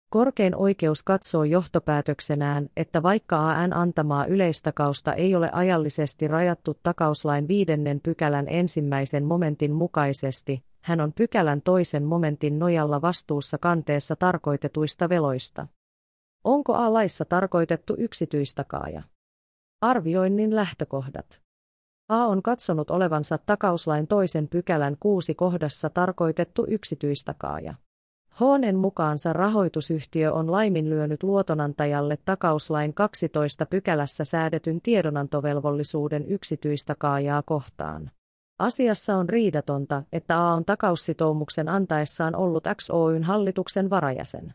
Korkein 0.09 0.55
oikeus 0.55 1.03
katsoo 1.03 1.43
johtopäätöksenään, 1.43 2.69
että 2.77 3.03
vaikka 3.03 3.49
AN 3.49 3.73
antamaa 3.73 4.25
yleistakausta 4.25 5.13
ei 5.13 5.35
ole 5.35 5.49
ajallisesti 5.51 6.27
rajattu 6.27 6.77
takauslain 6.83 7.47
viidennen 7.47 7.99
pykälän 8.03 8.45
ensimmäisen 8.49 9.25
momentin 9.25 9.73
mukaisesti, 9.73 10.63
hän 10.85 11.01
on 11.01 11.13
pykälän 11.13 11.61
toisen 11.61 12.03
momentin 12.03 12.59
nojalla 12.59 13.01
vastuussa 13.01 13.57
kanteessa 13.57 14.15
tarkoitetuista 14.15 15.09
veloista. 15.09 15.67
Onko 16.43 16.73
A-laissa 16.73 17.25
tarkoitettu 17.25 17.95
yksityistakaaja? 17.97 19.03
Arvioinnin 19.81 20.55
lähtökohdat. 20.55 21.41
A 22.09 22.25
on 22.25 22.41
katsonut 22.43 22.91
olevansa 22.91 23.37
takauslain 23.37 24.07
toisen 24.07 24.47
pykälän 24.47 24.97
kuusi 24.99 25.35
kohdassa 25.35 25.89
tarkoitettu 25.89 26.65
yksityistakaaja. 26.69 27.73
Hoonen 28.39 28.75
mukaansa 28.75 29.33
rahoitusyhtiö 29.33 30.33
on 30.33 30.51
laiminlyönyt 30.51 31.23
luotonantajalle 31.23 32.17
takauslain 32.25 32.93
12 32.93 33.65
pykälässä 33.65 34.25
säädetyn 34.25 34.81
tiedonantovelvollisuuden 34.81 36.25
yksityistakaajaa 36.27 37.41
kohtaan. 37.41 38.11
Asiassa 38.59 39.15
on 39.15 39.29
riidatonta, 39.29 40.03
että 40.12 40.47
A 40.47 40.53
on 40.53 40.65
takaussitoumuksen 40.65 41.69
antaessaan 41.69 42.35
ollut 42.35 42.63
XOYn 42.75 43.24
hallituksen 43.24 43.89
varajäsen. 43.89 44.53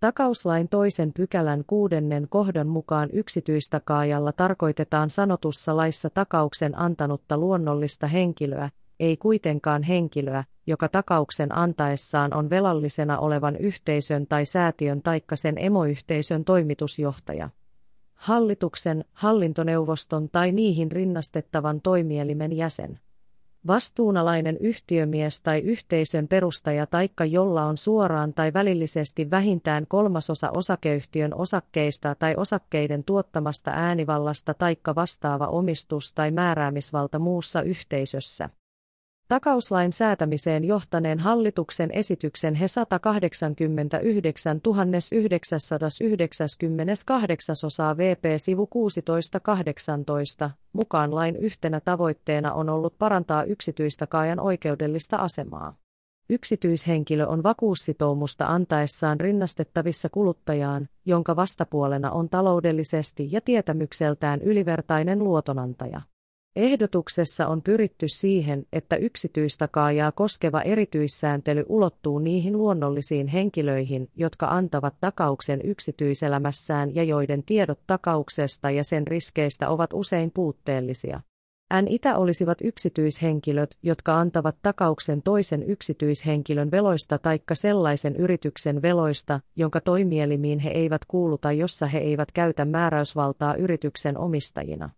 Takauslain 0.00 0.68
toisen 0.68 1.12
pykälän 1.12 1.64
kuudennen 1.66 2.26
kohdan 2.28 2.66
mukaan 2.66 3.08
yksityistakaajalla 3.12 4.32
tarkoitetaan 4.32 5.10
sanotussa 5.10 5.76
laissa 5.76 6.10
takauksen 6.10 6.78
antanutta 6.78 7.38
luonnollista 7.38 8.06
henkilöä, 8.06 8.70
ei 9.00 9.16
kuitenkaan 9.16 9.82
henkilöä, 9.82 10.44
joka 10.66 10.88
takauksen 10.88 11.58
antaessaan 11.58 12.34
on 12.34 12.50
velallisena 12.50 13.18
olevan 13.18 13.56
yhteisön 13.56 14.26
tai 14.26 14.44
säätiön 14.44 15.02
taikka 15.02 15.36
sen 15.36 15.58
emoyhteisön 15.58 16.44
toimitusjohtaja. 16.44 17.50
Hallituksen, 18.14 19.04
hallintoneuvoston 19.12 20.28
tai 20.28 20.52
niihin 20.52 20.92
rinnastettavan 20.92 21.80
toimielimen 21.80 22.52
jäsen 22.52 22.98
vastuunalainen 23.66 24.56
yhtiömies 24.60 25.42
tai 25.42 25.58
yhteisön 25.60 26.28
perustaja 26.28 26.86
taikka 26.86 27.24
jolla 27.24 27.64
on 27.64 27.76
suoraan 27.76 28.34
tai 28.34 28.52
välillisesti 28.52 29.30
vähintään 29.30 29.86
kolmasosa 29.88 30.50
osakeyhtiön 30.56 31.34
osakkeista 31.34 32.14
tai 32.14 32.34
osakkeiden 32.36 33.04
tuottamasta 33.04 33.70
äänivallasta 33.70 34.54
taikka 34.54 34.94
vastaava 34.94 35.46
omistus 35.46 36.12
tai 36.14 36.30
määräämisvalta 36.30 37.18
muussa 37.18 37.62
yhteisössä. 37.62 38.50
Takauslain 39.34 39.92
säätämiseen 39.92 40.64
johtaneen 40.64 41.18
hallituksen 41.18 41.90
esityksen 41.92 42.54
he 42.54 42.68
189 42.68 44.60
998 45.20 47.56
osaa 47.64 47.96
VP 47.96 48.24
sivu 48.36 48.68
1618 48.72 50.50
mukaan 50.72 51.14
lain 51.14 51.36
yhtenä 51.36 51.80
tavoitteena 51.80 52.52
on 52.52 52.68
ollut 52.68 52.98
parantaa 52.98 53.44
yksityistä 53.44 54.06
kaajan 54.06 54.40
oikeudellista 54.40 55.16
asemaa. 55.16 55.76
Yksityishenkilö 56.28 57.26
on 57.26 57.42
vakuussitoumusta 57.42 58.46
antaessaan 58.46 59.20
rinnastettavissa 59.20 60.08
kuluttajaan, 60.08 60.88
jonka 61.04 61.36
vastapuolena 61.36 62.10
on 62.10 62.28
taloudellisesti 62.28 63.28
ja 63.32 63.40
tietämykseltään 63.40 64.42
ylivertainen 64.42 65.18
luotonantaja. 65.18 66.00
Ehdotuksessa 66.56 67.46
on 67.48 67.62
pyritty 67.62 68.08
siihen, 68.08 68.66
että 68.72 68.96
yksityistakaajaa 68.96 70.12
koskeva 70.12 70.62
erityissääntely 70.62 71.64
ulottuu 71.68 72.18
niihin 72.18 72.58
luonnollisiin 72.58 73.26
henkilöihin, 73.26 74.10
jotka 74.16 74.46
antavat 74.46 74.94
takauksen 75.00 75.60
yksityiselämässään 75.64 76.94
ja 76.94 77.02
joiden 77.02 77.42
tiedot 77.42 77.80
takauksesta 77.86 78.70
ja 78.70 78.84
sen 78.84 79.06
riskeistä 79.06 79.68
ovat 79.68 79.92
usein 79.92 80.30
puutteellisia. 80.34 81.20
N-itä 81.82 82.18
olisivat 82.18 82.58
yksityishenkilöt, 82.64 83.78
jotka 83.82 84.20
antavat 84.20 84.56
takauksen 84.62 85.22
toisen 85.22 85.62
yksityishenkilön 85.62 86.70
veloista 86.70 87.18
taikka 87.18 87.54
sellaisen 87.54 88.16
yrityksen 88.16 88.82
veloista, 88.82 89.40
jonka 89.56 89.80
toimielimiin 89.80 90.58
he 90.58 90.70
eivät 90.70 91.04
kuulu 91.04 91.38
tai 91.38 91.58
jossa 91.58 91.86
he 91.86 91.98
eivät 91.98 92.32
käytä 92.32 92.64
määräysvaltaa 92.64 93.54
yrityksen 93.54 94.18
omistajina. 94.18 94.90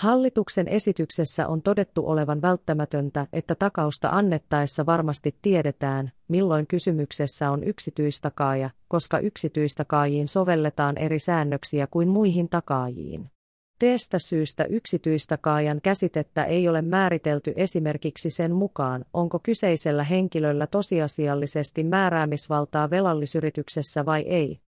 Hallituksen 0.00 0.68
esityksessä 0.68 1.48
on 1.48 1.62
todettu 1.62 2.08
olevan 2.08 2.42
välttämätöntä, 2.42 3.26
että 3.32 3.54
takausta 3.54 4.08
annettaessa 4.08 4.86
varmasti 4.86 5.34
tiedetään, 5.42 6.12
milloin 6.28 6.66
kysymyksessä 6.66 7.50
on 7.50 7.64
yksityistakaaja, 7.64 8.70
koska 8.88 9.18
yksityistakkaajiin 9.18 10.28
sovelletaan 10.28 10.98
eri 10.98 11.18
säännöksiä 11.18 11.86
kuin 11.86 12.08
muihin 12.08 12.48
takaajiin. 12.48 13.30
Teestä 13.78 14.18
syystä 14.18 14.64
yksityistakaajan 14.64 15.80
käsitettä 15.82 16.44
ei 16.44 16.68
ole 16.68 16.82
määritelty 16.82 17.52
esimerkiksi 17.56 18.30
sen 18.30 18.52
mukaan, 18.52 19.04
onko 19.14 19.38
kyseisellä 19.42 20.04
henkilöllä 20.04 20.66
tosiasiallisesti 20.66 21.84
määräämisvaltaa 21.84 22.90
velallisyrityksessä 22.90 24.06
vai 24.06 24.20
ei. 24.20 24.60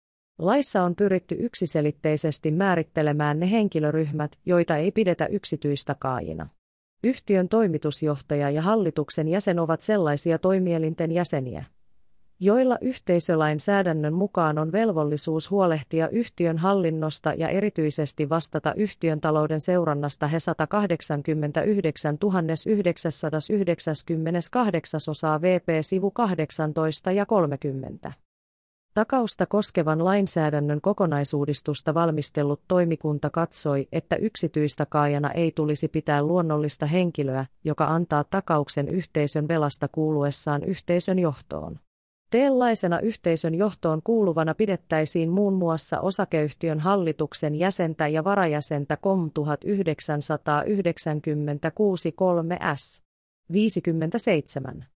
Laissa 0.41 0.83
on 0.83 0.95
pyritty 0.95 1.35
yksiselitteisesti 1.39 2.51
määrittelemään 2.51 3.39
ne 3.39 3.51
henkilöryhmät, 3.51 4.31
joita 4.45 4.77
ei 4.77 4.91
pidetä 4.91 5.25
yksityistakaajina. 5.25 6.47
Yhtiön 7.03 7.49
toimitusjohtaja 7.49 8.49
ja 8.49 8.61
hallituksen 8.61 9.27
jäsen 9.27 9.59
ovat 9.59 9.81
sellaisia 9.81 10.39
toimielinten 10.39 11.11
jäseniä, 11.11 11.65
joilla 12.39 12.77
yhteisölainsäädännön 12.81 14.13
mukaan 14.13 14.57
on 14.57 14.71
velvollisuus 14.71 15.51
huolehtia 15.51 16.09
yhtiön 16.09 16.57
hallinnosta 16.57 17.33
ja 17.33 17.49
erityisesti 17.49 18.29
vastata 18.29 18.73
yhtiön 18.73 19.21
talouden 19.21 19.61
seurannasta 19.61 20.27
he 20.27 20.39
189 20.39 22.17
998 22.69 24.99
osaa 25.09 25.41
VP 25.41 25.67
sivu 25.81 26.11
18 26.11 27.11
ja 27.11 27.25
30. 27.25 28.11
Takausta 28.93 29.45
koskevan 29.45 30.05
lainsäädännön 30.05 30.81
kokonaisuudistusta 30.81 31.93
valmistellut 31.93 32.61
toimikunta 32.67 33.29
katsoi, 33.29 33.87
että 33.91 34.15
yksityistakaajana 34.15 35.31
ei 35.31 35.51
tulisi 35.51 35.87
pitää 35.87 36.23
luonnollista 36.23 36.85
henkilöä, 36.85 37.45
joka 37.63 37.85
antaa 37.85 38.23
takauksen 38.23 38.87
yhteisön 38.87 39.47
velasta 39.47 39.87
kuuluessaan 39.87 40.63
yhteisön 40.63 41.19
johtoon. 41.19 41.79
Teellaisena 42.31 42.99
yhteisön 42.99 43.55
johtoon 43.55 44.01
kuuluvana 44.03 44.55
pidettäisiin 44.55 45.29
muun 45.29 45.53
muassa 45.53 45.99
osakeyhtiön 45.99 46.79
hallituksen 46.79 47.55
jäsentä 47.55 48.07
ja 48.07 48.23
varajäsentä 48.23 48.97
KOM 48.97 49.31
1996 49.33 52.11
3 52.11 52.59
S. 52.75 53.03
57. 53.51 54.90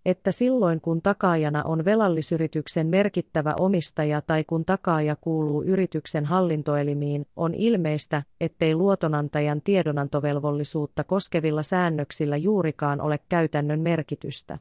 että 0.07 0.33
silloin 0.33 0.81
kun 0.81 1.03
takaajana 1.03 1.63
on 1.63 1.85
velallisyrityksen 1.85 2.87
merkittävä 2.87 3.55
omistaja 3.61 4.21
tai 4.21 4.45
kun 4.45 4.65
takaaja 4.65 5.17
kuuluu 5.21 5.63
yrityksen 5.63 6.25
hallintoelimiin, 6.25 7.27
on 7.37 7.55
ilmeistä, 7.55 8.23
ettei 8.41 8.75
luotonantajan 8.75 9.61
tiedonantovelvollisuutta 9.63 11.05
koskevilla 11.05 11.63
säännöksillä 11.63 12.37
juurikaan 12.37 13.01
ole 13.01 13.19
käytännön 13.29 13.81
merkitystä. 13.81 14.59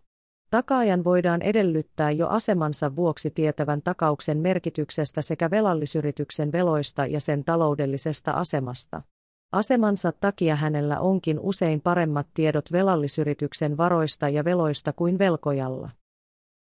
Takaajan 0.50 1.04
voidaan 1.04 1.42
edellyttää 1.42 2.12
jo 2.12 2.28
asemansa 2.28 2.96
vuoksi 2.96 3.32
tietävän 3.32 3.82
takauksen 3.82 4.38
merkityksestä 4.38 5.22
sekä 5.22 5.52
velallisyrityksen 5.52 6.52
veloista 6.52 7.06
ja 7.06 7.20
sen 7.20 7.44
taloudellisesta 7.44 8.32
asemasta. 8.32 9.02
Asemansa 9.52 10.12
takia 10.12 10.56
hänellä 10.56 11.00
onkin 11.00 11.40
usein 11.40 11.82
paremmat 11.82 12.28
tiedot 12.34 12.72
velallisyrityksen 12.72 13.78
varoista 13.78 14.30
ja 14.30 14.46
veloista 14.46 14.94
kuin 14.94 15.20
velkojalla. 15.20 15.90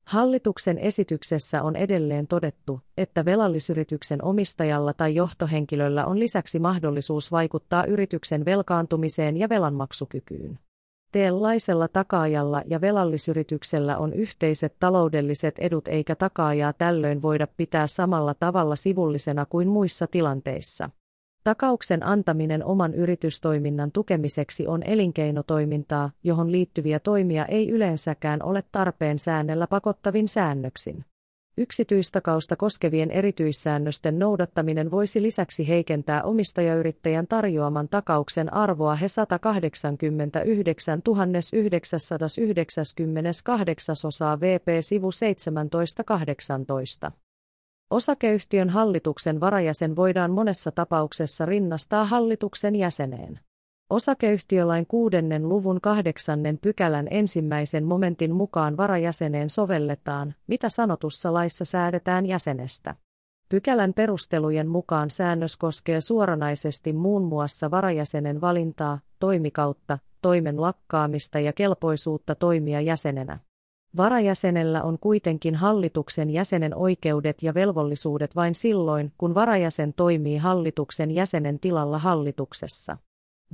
Hallituksen 0.06 0.78
esityksessä 0.78 1.62
on 1.62 1.76
edelleen 1.76 2.26
todettu, 2.26 2.80
että 2.96 3.24
velallisyrityksen 3.24 4.24
omistajalla 4.24 4.92
tai 4.92 5.14
johtohenkilöllä 5.14 6.06
on 6.06 6.18
lisäksi 6.18 6.58
mahdollisuus 6.58 7.32
vaikuttaa 7.32 7.84
yrityksen 7.84 8.44
velkaantumiseen 8.44 9.36
ja 9.36 9.48
velanmaksukykyyn. 9.48 10.58
Teellaisella 11.12 11.88
takaajalla 11.88 12.62
ja 12.66 12.80
velallisyrityksellä 12.80 13.98
on 13.98 14.12
yhteiset 14.12 14.76
taloudelliset 14.80 15.58
edut 15.58 15.88
eikä 15.88 16.14
takaajaa 16.14 16.72
tällöin 16.72 17.22
voida 17.22 17.46
pitää 17.56 17.86
samalla 17.86 18.34
tavalla 18.34 18.76
sivullisena 18.76 19.46
kuin 19.46 19.68
muissa 19.68 20.06
tilanteissa. 20.06 20.90
Takauksen 21.44 22.06
antaminen 22.06 22.64
oman 22.64 22.94
yritystoiminnan 22.94 23.92
tukemiseksi 23.92 24.66
on 24.66 24.82
elinkeinotoimintaa, 24.82 26.10
johon 26.24 26.52
liittyviä 26.52 27.00
toimia 27.00 27.46
ei 27.46 27.70
yleensäkään 27.70 28.42
ole 28.42 28.64
tarpeen 28.72 29.18
säännellä 29.18 29.66
pakottavin 29.66 30.28
säännöksin. 30.28 31.04
Yksityistakausta 31.56 32.56
koskevien 32.56 33.10
erityissäännösten 33.10 34.18
noudattaminen 34.18 34.90
voisi 34.90 35.22
lisäksi 35.22 35.68
heikentää 35.68 36.22
omistajayrittäjän 36.22 37.26
tarjoaman 37.26 37.88
takauksen 37.88 38.54
arvoa 38.54 38.94
he 38.94 39.08
189 39.08 41.02
998 42.38 43.94
osaa 44.06 44.40
VP 44.40 44.66
sivu 44.80 45.10
1718. 45.12 47.12
Osakeyhtiön 47.90 48.70
hallituksen 48.70 49.40
varajäsen 49.40 49.96
voidaan 49.96 50.30
monessa 50.30 50.72
tapauksessa 50.72 51.46
rinnastaa 51.46 52.04
hallituksen 52.04 52.76
jäseneen. 52.76 53.40
Osakeyhtiölain 53.90 54.86
kuudennen 54.86 55.48
luvun 55.48 55.80
kahdeksannen 55.80 56.58
pykälän 56.58 57.08
ensimmäisen 57.10 57.84
momentin 57.84 58.34
mukaan 58.34 58.76
varajäseneen 58.76 59.50
sovelletaan, 59.50 60.34
mitä 60.46 60.68
sanotussa 60.68 61.32
laissa 61.32 61.64
säädetään 61.64 62.26
jäsenestä. 62.26 62.94
Pykälän 63.48 63.94
perustelujen 63.94 64.68
mukaan 64.68 65.10
säännös 65.10 65.56
koskee 65.56 66.00
suoranaisesti 66.00 66.92
muun 66.92 67.24
muassa 67.24 67.70
varajäsenen 67.70 68.40
valintaa, 68.40 68.98
toimikautta, 69.18 69.98
toimen 70.22 70.60
lakkaamista 70.60 71.40
ja 71.40 71.52
kelpoisuutta 71.52 72.34
toimia 72.34 72.80
jäsenenä. 72.80 73.38
Varajäsenellä 73.96 74.82
on 74.82 74.98
kuitenkin 74.98 75.54
hallituksen 75.54 76.30
jäsenen 76.30 76.74
oikeudet 76.74 77.42
ja 77.42 77.54
velvollisuudet 77.54 78.36
vain 78.36 78.54
silloin, 78.54 79.12
kun 79.18 79.34
varajäsen 79.34 79.92
toimii 79.92 80.36
hallituksen 80.36 81.10
jäsenen 81.10 81.58
tilalla 81.58 81.98
hallituksessa. 81.98 82.96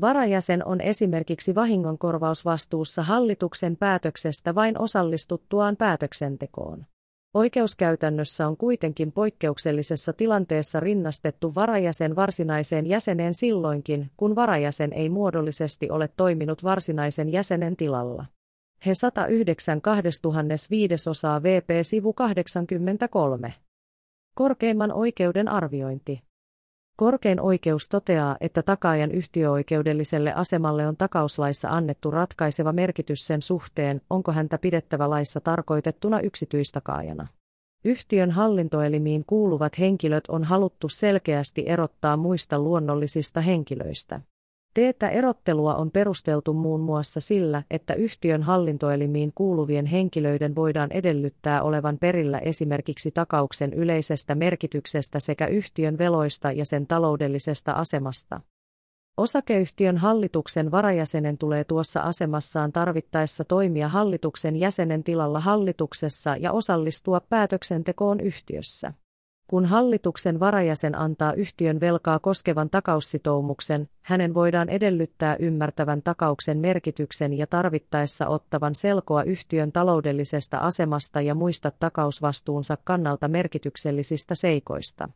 Varajäsen 0.01 0.67
on 0.67 0.81
esimerkiksi 0.81 1.55
vahingonkorvausvastuussa 1.55 3.03
hallituksen 3.03 3.77
päätöksestä 3.77 4.55
vain 4.55 4.79
osallistuttuaan 4.79 5.77
päätöksentekoon. 5.77 6.87
Oikeuskäytännössä 7.35 8.49
on 8.49 8.57
kuitenkin 8.57 9.13
poikkeuksellisessa 9.13 10.13
tilanteessa 10.13 10.81
rinnastettu 10.81 11.55
varajäsen 11.55 12.17
varsinaiseen 12.17 12.87
jäseneen 12.87 13.35
silloinkin, 13.35 14.11
kun 14.17 14.35
varajäsen 14.35 14.93
ei 14.93 15.09
muodollisesti 15.09 15.91
ole 15.91 16.09
toiminut 16.17 16.65
varsinaisen 16.65 17.33
jäsenen 17.33 17.77
tilalla. 17.77 18.25
He 18.87 18.95
109 18.95 19.81
2005 19.81 21.11
osaa 21.11 21.43
VP 21.43 21.69
sivu 21.83 22.13
83. 22.13 23.55
Korkeimman 24.35 24.93
oikeuden 24.93 25.49
arviointi. 25.49 26.23
Korkein 26.97 27.41
oikeus 27.41 27.89
toteaa, 27.89 28.37
että 28.41 28.63
takaajan 28.63 29.11
yhtiöoikeudelliselle 29.11 30.33
asemalle 30.33 30.87
on 30.87 30.97
takauslaissa 30.97 31.69
annettu 31.69 32.11
ratkaiseva 32.11 32.73
merkitys 32.73 33.27
sen 33.27 33.43
suhteen, 33.43 34.01
onko 34.11 34.33
häntä 34.33 34.59
pidettävä 34.59 35.11
laissa 35.11 35.41
tarkoitettuna 35.41 36.21
yksityistakaajana. 36.21 37.27
Yhtiön 37.85 38.31
hallintoelimiin 38.31 39.25
kuuluvat 39.27 39.79
henkilöt 39.79 40.25
on 40.29 40.45
haluttu 40.45 40.89
selkeästi 40.89 41.65
erottaa 41.67 42.17
muista 42.17 42.59
luonnollisista 42.59 43.41
henkilöistä. 43.41 44.21
Teettä 44.77 45.09
erottelua 45.09 45.75
on 45.75 45.91
perusteltu 45.91 46.53
muun 46.53 46.81
muassa 46.81 47.21
sillä, 47.21 47.63
että 47.71 47.95
yhtiön 47.95 48.43
hallintoelimiin 48.43 49.33
kuuluvien 49.35 49.87
henkilöiden 49.87 50.55
voidaan 50.55 50.93
edellyttää 50.93 51.63
olevan 51.63 51.99
perillä 51.99 52.39
esimerkiksi 52.39 53.11
takauksen 53.11 53.73
yleisestä 53.73 54.35
merkityksestä 54.35 55.21
sekä 55.21 55.47
yhtiön 55.47 55.99
veloista 55.99 56.53
ja 56.53 56.65
sen 56.65 56.87
taloudellisesta 56.87 57.73
asemasta. 57.73 58.41
Osakeyhtiön 59.17 59.97
hallituksen 59.97 60.71
varajäsenen 60.71 61.39
tulee 61.39 61.65
tuossa 61.65 62.01
asemassaan 62.01 62.73
tarvittaessa 62.73 63.45
toimia 63.45 63.89
hallituksen 63.89 64.57
jäsenen 64.57 65.05
tilalla 65.05 65.41
hallituksessa 65.41 66.37
ja 66.37 66.53
osallistua 66.53 67.21
päätöksentekoon 67.21 68.21
yhtiössä. 68.21 68.93
Kun 69.47 69.67
hallituksen 69.67 70.41
varajäsen 70.41 70.95
antaa 70.95 71.33
yhtiön 71.33 71.81
velkaa 71.81 72.19
koskevan 72.19 72.71
takaussitoumuksen, 72.71 73.89
hänen 74.03 74.35
voidaan 74.35 74.69
edellyttää 74.69 75.37
ymmärtävän 75.39 76.03
takauksen 76.03 76.59
merkityksen 76.59 77.33
ja 77.33 77.47
tarvittaessa 77.47 78.29
ottavan 78.29 78.75
selkoa 78.75 79.23
yhtiön 79.23 79.73
taloudellisesta 79.73 80.59
asemasta 80.59 81.21
ja 81.21 81.35
muista 81.35 81.73
takausvastuunsa 81.79 82.79
kannalta 82.85 83.29
merkityksellisistä 83.29 84.35
seikoista. 84.35 85.09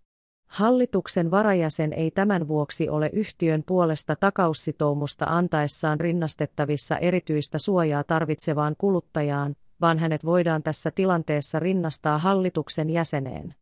Hallituksen 0.48 1.30
varajäsen 1.30 1.92
ei 1.92 2.10
tämän 2.10 2.48
vuoksi 2.48 2.88
ole 2.88 3.10
yhtiön 3.12 3.62
puolesta 3.66 4.16
takaussitoumusta 4.16 5.24
antaessaan 5.28 6.00
rinnastettavissa 6.00 6.98
erityistä 6.98 7.58
suojaa 7.58 8.04
tarvitsevaan 8.04 8.74
kuluttajaan, 8.78 9.56
vaan 9.80 9.98
hänet 9.98 10.24
voidaan 10.24 10.62
tässä 10.62 10.90
tilanteessa 10.90 11.58
rinnastaa 11.58 12.18
hallituksen 12.18 12.90
jäseneen. 12.90 13.54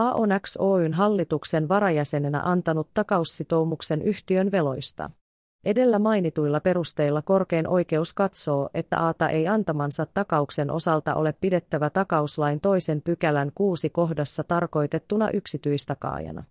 AONX 0.00 0.56
Oyn 0.58 0.94
hallituksen 0.94 1.68
varajäsenenä 1.68 2.42
antanut 2.44 2.88
takaussitoumuksen 2.94 4.02
yhtiön 4.02 4.52
veloista. 4.52 5.10
Edellä 5.64 5.98
mainituilla 5.98 6.60
perusteilla 6.60 7.22
korkein 7.22 7.68
oikeus 7.68 8.14
katsoo, 8.14 8.70
että 8.74 9.08
ATA 9.08 9.28
ei 9.28 9.48
antamansa 9.48 10.06
takauksen 10.14 10.70
osalta 10.70 11.14
ole 11.14 11.34
pidettävä 11.40 11.90
takauslain 11.90 12.60
toisen 12.60 13.02
pykälän 13.02 13.52
kuusi 13.54 13.90
kohdassa 13.90 14.44
tarkoitettuna 14.44 15.30
yksityistakaajana. 15.30 16.44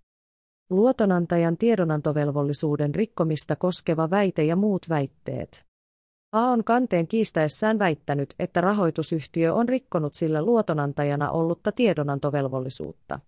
Luotonantajan 0.70 1.58
tiedonantovelvollisuuden 1.58 2.96
rikkomista 2.96 3.56
koskeva 3.56 4.10
väite 4.10 4.44
ja 4.44 4.56
muut 4.56 4.86
väitteet. 4.90 5.66
A 6.32 6.42
on 6.42 6.64
kanteen 6.64 7.08
kiistäessään 7.08 7.80
väittänyt, 7.80 8.36
että 8.40 8.62
rahoitusyhtiö 8.62 9.54
on 9.54 9.70
rikkonut 9.70 10.14
sillä 10.14 10.42
luotonantajana 10.42 11.32
ollutta 11.32 11.72
tiedonantovelvollisuutta. 11.72 13.20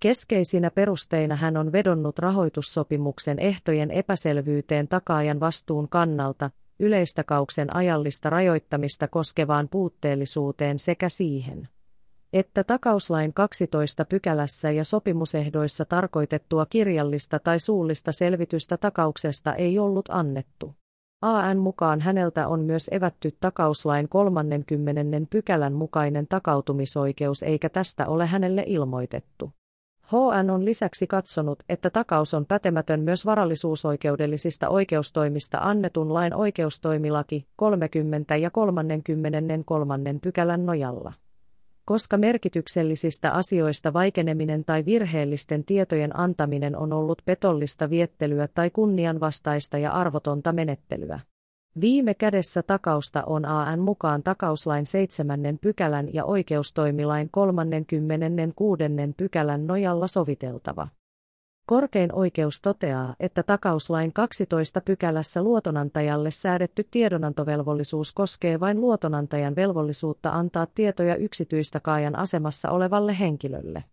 Keskeisinä 0.00 0.70
perusteina 0.70 1.36
hän 1.36 1.56
on 1.56 1.72
vedonnut 1.72 2.18
rahoitussopimuksen 2.18 3.38
ehtojen 3.38 3.90
epäselvyyteen 3.90 4.88
takaajan 4.88 5.40
vastuun 5.40 5.88
kannalta, 5.88 6.50
yleistakauksen 6.78 7.76
ajallista 7.76 8.30
rajoittamista 8.30 9.08
koskevaan 9.08 9.68
puutteellisuuteen 9.68 10.78
sekä 10.78 11.08
siihen, 11.08 11.68
että 12.32 12.64
takauslain 12.64 13.34
12 13.34 14.04
pykälässä 14.04 14.70
ja 14.70 14.84
sopimusehdoissa 14.84 15.84
tarkoitettua 15.84 16.66
kirjallista 16.66 17.38
tai 17.38 17.60
suullista 17.60 18.12
selvitystä 18.12 18.76
takauksesta 18.76 19.54
ei 19.54 19.78
ollut 19.78 20.08
annettu. 20.08 20.74
AN 21.22 21.58
mukaan 21.58 22.00
häneltä 22.00 22.48
on 22.48 22.60
myös 22.60 22.88
evätty 22.92 23.36
takauslain 23.40 24.08
30 24.08 25.02
pykälän 25.30 25.72
mukainen 25.72 26.26
takautumisoikeus 26.26 27.42
eikä 27.42 27.68
tästä 27.68 28.06
ole 28.06 28.26
hänelle 28.26 28.64
ilmoitettu. 28.66 29.52
HN 30.12 30.50
on 30.50 30.64
lisäksi 30.64 31.06
katsonut, 31.06 31.62
että 31.68 31.90
takaus 31.90 32.34
on 32.34 32.46
pätemätön 32.46 33.00
myös 33.00 33.26
varallisuusoikeudellisista 33.26 34.68
oikeustoimista 34.68 35.58
annetun 35.58 36.14
lain 36.14 36.34
oikeustoimilaki 36.34 37.46
30 37.56 38.36
ja 38.36 38.50
33 38.50 39.98
pykälän 40.22 40.66
nojalla. 40.66 41.12
Koska 41.84 42.16
merkityksellisistä 42.16 43.30
asioista 43.32 43.92
vaikeneminen 43.92 44.64
tai 44.64 44.84
virheellisten 44.84 45.64
tietojen 45.64 46.18
antaminen 46.18 46.76
on 46.76 46.92
ollut 46.92 47.22
petollista 47.24 47.90
viettelyä 47.90 48.48
tai 48.54 48.70
kunnianvastaista 48.70 49.78
ja 49.78 49.92
arvotonta 49.92 50.52
menettelyä. 50.52 51.20
Viime 51.80 52.14
kädessä 52.14 52.62
takausta 52.62 53.22
on 53.26 53.44
AN 53.44 53.80
mukaan 53.80 54.22
takauslain 54.22 54.86
7. 54.86 55.40
pykälän 55.60 56.14
ja 56.14 56.24
oikeustoimilain 56.24 57.28
36. 57.30 58.82
pykälän 59.16 59.66
nojalla 59.66 60.06
soviteltava. 60.06 60.88
Korkein 61.66 62.14
oikeus 62.14 62.60
toteaa, 62.62 63.14
että 63.20 63.42
takauslain 63.42 64.12
12 64.12 64.80
pykälässä 64.80 65.42
luotonantajalle 65.42 66.30
säädetty 66.30 66.88
tiedonantovelvollisuus 66.90 68.12
koskee 68.12 68.60
vain 68.60 68.80
luotonantajan 68.80 69.56
velvollisuutta 69.56 70.30
antaa 70.30 70.66
tietoja 70.74 71.16
yksityistä 71.16 71.80
kaajan 71.80 72.18
asemassa 72.18 72.70
olevalle 72.70 73.18
henkilölle. 73.18 73.84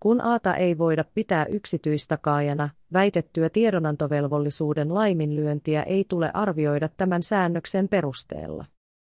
Kun 0.00 0.20
Aata 0.20 0.54
ei 0.54 0.78
voida 0.78 1.04
pitää 1.14 1.46
yksityistakaajana, 1.46 2.68
väitettyä 2.92 3.50
tiedonantovelvollisuuden 3.50 4.94
laiminlyöntiä 4.94 5.82
ei 5.82 6.04
tule 6.08 6.30
arvioida 6.34 6.88
tämän 6.96 7.22
säännöksen 7.22 7.88
perusteella. 7.88 8.64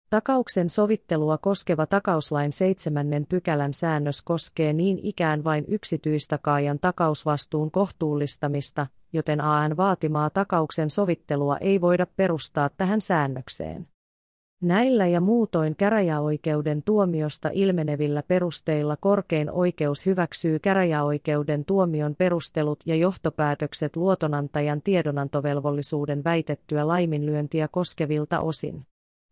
Takauksen 0.09 0.69
sovittelua 0.69 1.37
koskeva 1.37 1.85
takauslain 1.85 2.51
seitsemännen 2.51 3.25
pykälän 3.29 3.73
säännös 3.73 4.21
koskee 4.21 4.73
niin 4.73 4.99
ikään 5.03 5.43
vain 5.43 5.65
yksityistakaajan 5.67 6.79
takausvastuun 6.79 7.71
kohtuullistamista, 7.71 8.87
joten 9.13 9.41
AN 9.41 9.77
vaatimaa 9.77 10.29
takauksen 10.29 10.89
sovittelua 10.89 11.57
ei 11.57 11.81
voida 11.81 12.07
perustaa 12.15 12.69
tähän 12.77 13.01
säännökseen. 13.01 13.87
Näillä 14.61 15.07
ja 15.07 15.21
muutoin 15.21 15.75
käräjäoikeuden 15.75 16.83
tuomiosta 16.83 17.49
ilmenevillä 17.53 18.23
perusteilla 18.27 18.97
korkein 18.99 19.51
oikeus 19.51 20.05
hyväksyy 20.05 20.59
käräjäoikeuden 20.59 21.65
tuomion 21.65 22.15
perustelut 22.15 22.79
ja 22.85 22.95
johtopäätökset 22.95 23.95
luotonantajan 23.95 24.81
tiedonantovelvollisuuden 24.81 26.23
väitettyä 26.23 26.87
laiminlyöntiä 26.87 27.67
koskevilta 27.67 28.39
osin. 28.39 28.85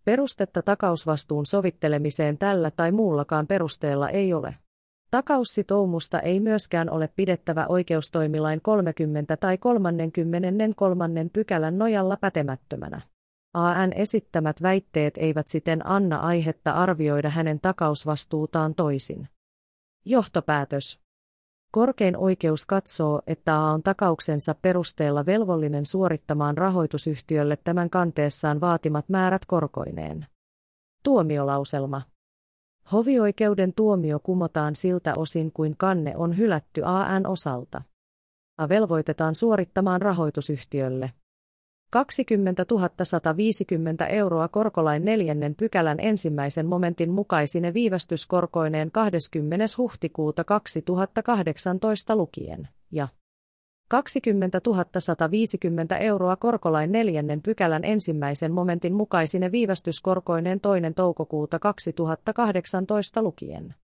Perustetta 0.04 0.62
takausvastuun 0.62 1.46
sovittelemiseen 1.46 2.38
tällä 2.38 2.72
tai 2.72 2.92
muullakaan 2.92 3.48
perusteella 3.48 4.10
ei 4.10 4.34
ole. 4.34 4.56
Takaussitoumusta 5.12 6.20
ei 6.20 6.40
myöskään 6.40 6.90
ole 6.90 7.10
pidettävä 7.16 7.66
oikeustoimilain 7.70 8.62
30 8.62 9.38
tai 9.38 9.58
33 9.58 11.30
pykälän 11.34 11.78
nojalla 11.78 12.18
pätemättömänä. 12.18 13.15
AN 13.56 13.94
esittämät 13.94 14.62
väitteet 14.62 15.18
eivät 15.18 15.48
siten 15.48 15.88
anna 15.88 16.18
aihetta 16.18 16.72
arvioida 16.72 17.30
hänen 17.30 17.60
takausvastuutaan 17.60 18.76
toisin. 18.76 19.28
Johtopäätös. 20.06 21.00
Korkein 21.72 22.18
oikeus 22.18 22.66
katsoo, 22.66 23.22
että 23.28 23.56
A 23.56 23.72
on 23.72 23.84
takauksensa 23.84 24.56
perusteella 24.62 25.26
velvollinen 25.26 25.86
suorittamaan 25.86 26.58
rahoitusyhtiölle 26.58 27.58
tämän 27.64 27.90
kanteessaan 27.90 28.62
vaatimat 28.62 29.10
määrät 29.10 29.46
korkoineen. 29.46 30.26
Tuomiolauselma. 31.04 32.02
Hovioikeuden 32.92 33.74
tuomio 33.74 34.20
kumotaan 34.20 34.76
siltä 34.76 35.14
osin 35.18 35.52
kuin 35.52 35.76
kanne 35.78 36.18
on 36.18 36.38
hylätty 36.38 36.82
AN 36.86 37.28
osalta. 37.28 37.82
A 38.58 38.70
velvoitetaan 38.70 39.36
suorittamaan 39.36 40.02
rahoitusyhtiölle 40.02 41.12
20 41.90 42.66
150 43.04 44.08
euroa 44.08 44.48
korkolain 44.48 45.06
neljännen 45.06 45.56
pykälän 45.56 46.00
ensimmäisen 46.00 46.66
momentin 46.66 47.12
mukaisine 47.12 47.74
viivästyskorkoineen 47.74 48.92
20. 48.92 49.66
huhtikuuta 49.78 50.44
2018 50.44 52.16
lukien, 52.16 52.68
ja 52.92 53.08
20 53.90 54.62
150 55.00 55.98
euroa 55.98 56.36
korkolain 56.36 56.92
neljännen 56.92 57.42
pykälän 57.42 57.84
ensimmäisen 57.84 58.52
momentin 58.52 58.94
mukaisine 58.94 59.52
viivästyskorkoineen 59.52 60.60
toinen 60.60 60.94
toukokuuta 60.94 61.60
2018 61.60 63.22
lukien. 63.22 63.76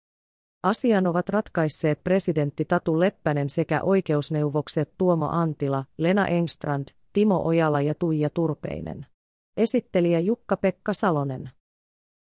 Asian 0.63 1.07
ovat 1.07 1.29
ratkaisseet 1.29 2.05
presidentti 2.05 2.65
Tatu 2.65 3.01
Leppänen 3.01 3.49
sekä 3.49 3.83
oikeusneuvokset 3.83 4.93
Tuomo 4.99 5.29
Antila, 5.29 5.85
Lena 5.99 6.27
Engstrand, 6.27 6.89
Timo 7.13 7.43
Ojala 7.45 7.81
ja 7.81 7.95
Tuija 7.95 8.31
Turpeinen. 8.31 9.07
Esittelijä 9.57 10.21
Jukka-Pekka 10.21 10.93
Salonen. 10.93 11.51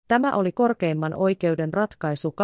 Tämä 0.08 0.36
oli 0.36 0.52
korkeimman 0.52 1.14
oikeuden 1.14 1.74
ratkaisu 1.74 2.34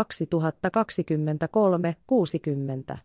2023-60. 2.92 2.98